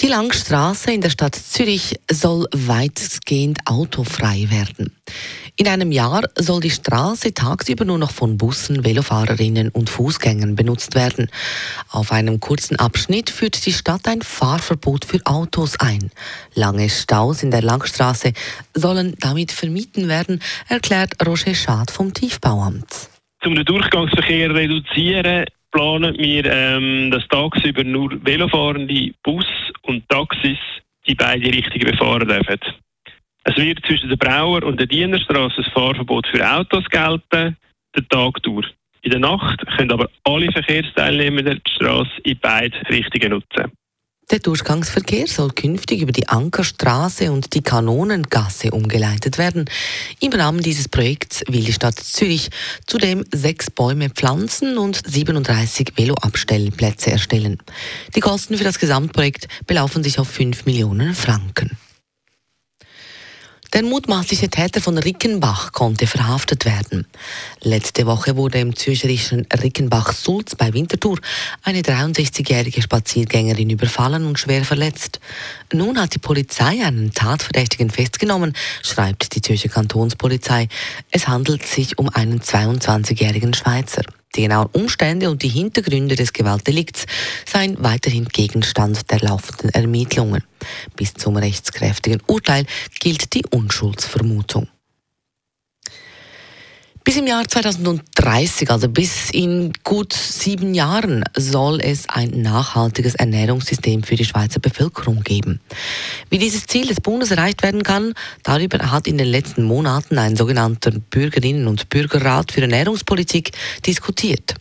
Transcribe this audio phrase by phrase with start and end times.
[0.00, 4.92] Die Langstraße in der Stadt Zürich soll weitestgehend autofrei werden.
[5.56, 10.96] In einem Jahr soll die Straße tagsüber nur noch von Bussen, Velofahrerinnen und Fußgängern benutzt
[10.96, 11.30] werden.
[11.90, 16.10] Auf einem kurzen Abschnitt führt die Stadt ein Fahrverbot für Autos ein.
[16.54, 18.32] Lange Staus in der Langstraße
[18.74, 23.10] sollen damit vermieden werden, erklärt Roger Schad vom Tiefbauamt.
[23.44, 29.46] Um den Durchgangsverkehr reduzieren, planen wir, ähm, dass tagsüber nur Velofahrende, Bus
[29.84, 30.58] und Taxis
[31.06, 32.60] die beide Richtungen befahren dürfen.
[33.44, 37.56] Es wird zwischen der Brauer und der Dienerstraße ein Fahrverbot für Autos gelten,
[37.94, 38.66] den Tag durch.
[39.02, 43.70] In der Nacht können aber alle Verkehrsteilnehmer die Straße in beide Richtungen nutzen.
[44.30, 49.66] Der Durchgangsverkehr soll künftig über die Ankerstraße und die Kanonengasse umgeleitet werden.
[50.20, 52.50] Im Rahmen dieses Projekts will die Stadt Zürich
[52.86, 57.58] zudem sechs Bäume pflanzen und 37 Veloabstellplätze erstellen.
[58.14, 61.76] Die Kosten für das Gesamtprojekt belaufen sich auf 5 Millionen Franken.
[63.74, 67.08] Der mutmaßliche Täter von Rickenbach konnte verhaftet werden.
[67.60, 71.18] Letzte Woche wurde im zürcherischen Rickenbach-Sulz bei Winterthur
[71.64, 75.18] eine 63-jährige Spaziergängerin überfallen und schwer verletzt.
[75.72, 78.52] Nun hat die Polizei einen Tatverdächtigen festgenommen,
[78.84, 80.68] schreibt die Zürcher Kantonspolizei.
[81.10, 84.02] Es handelt sich um einen 22-jährigen Schweizer.
[84.36, 87.06] Die genauen Umstände und die Hintergründe des Gewaltdelikts
[87.46, 90.42] seien weiterhin Gegenstand der laufenden Ermittlungen.
[90.96, 92.66] Bis zum rechtskräftigen Urteil
[93.00, 94.68] gilt die Unschuldsvermutung.
[97.04, 104.02] Bis im Jahr 2030, also bis in gut sieben Jahren, soll es ein nachhaltiges Ernährungssystem
[104.02, 105.60] für die Schweizer Bevölkerung geben.
[106.30, 110.34] Wie dieses Ziel des Bundes erreicht werden kann, darüber hat in den letzten Monaten ein
[110.34, 113.52] sogenannter Bürgerinnen- und Bürgerrat für Ernährungspolitik
[113.84, 114.54] diskutiert.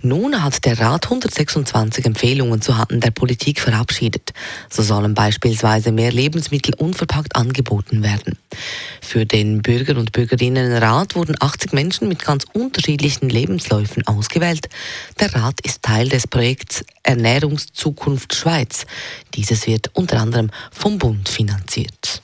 [0.00, 4.32] Nun hat der Rat 126 Empfehlungen zuhanden der Politik verabschiedet.
[4.70, 8.38] So sollen beispielsweise mehr Lebensmittel unverpackt angeboten werden.
[9.00, 14.68] Für den Bürger- und Bürgerinnenrat wurden 80 Menschen mit ganz unterschiedlichen Lebensläufen ausgewählt.
[15.20, 18.86] Der Rat ist Teil des Projekts Ernährungszukunft Schweiz.
[19.34, 22.22] Dieses wird unter anderem vom Bund finanziert.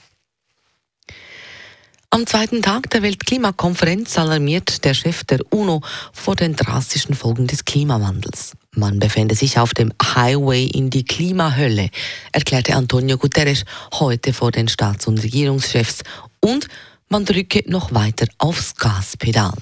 [2.10, 5.82] Am zweiten Tag der Weltklimakonferenz alarmiert der Chef der UNO
[6.14, 8.54] vor den drastischen Folgen des Klimawandels.
[8.74, 11.90] Man befände sich auf dem Highway in die Klimahölle,
[12.32, 16.02] erklärte Antonio Guterres heute vor den Staats- und Regierungschefs
[16.40, 16.68] und
[17.10, 19.52] man drücke noch weiter aufs Gaspedal.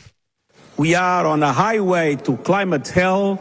[0.77, 3.39] We are on a highway to climate hell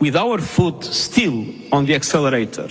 [0.00, 2.68] with our foot still on the accelerator.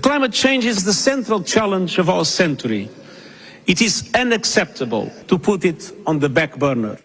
[0.00, 2.88] Climate change is the central challenge of our century.
[3.66, 6.98] It is unacceptable to put it on the back burner.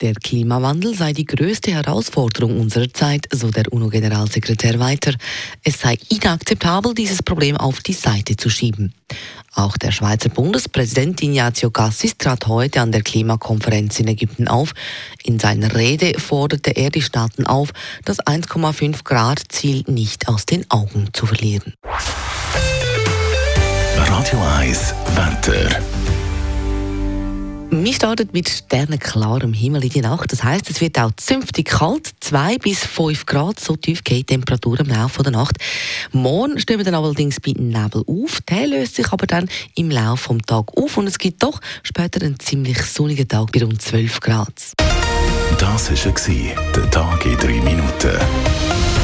[0.00, 5.12] Der Klimawandel sei die größte Herausforderung unserer Zeit, so der UNO-Generalsekretär weiter.
[5.62, 8.94] Es sei inakzeptabel, dieses Problem auf die Seite zu schieben.
[9.54, 14.72] Auch der Schweizer Bundespräsident Ignazio Cassis trat heute an der Klimakonferenz in Ägypten auf.
[15.22, 17.72] In seiner Rede forderte er die Staaten auf,
[18.06, 21.74] das 1,5 Grad Ziel nicht aus den Augen zu verlieren.
[24.10, 25.70] Radio 1, Wetter.
[27.70, 30.32] Wir starten mit sternenklarem Himmel in die Nacht.
[30.32, 34.34] Das heißt, es wird auch zünftig kalt, 2 bis 5 Grad, so tief geht die
[34.34, 35.58] Temperatur im Laufe der Nacht.
[36.10, 38.40] Morgen stehen wir dann allerdings bei Nebel auf.
[38.48, 42.20] Der löst sich aber dann im Laufe des Tages auf und es gibt doch später
[42.20, 44.72] einen ziemlich sonnigen Tag bei rund 12 Grad.
[45.56, 46.34] Das war
[46.74, 48.99] der Tag in 3 Minuten.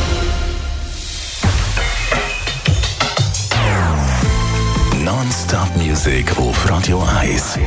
[5.26, 7.58] Non-Stop-Musik auf Radio 1.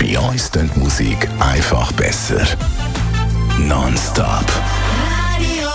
[0.00, 2.40] Bei uns klingt Musik einfach besser.
[3.58, 4.46] Non-Stop.
[5.36, 5.68] Radio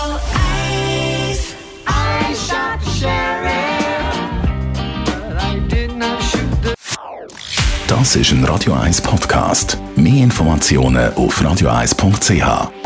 [1.28, 1.54] 1.
[1.86, 4.18] I shot the sheriff,
[5.04, 6.74] but I did not shoot the.
[7.86, 9.78] Das ist ein Radio 1 Podcast.
[9.94, 12.77] Mehr Informationen auf radio1.ch.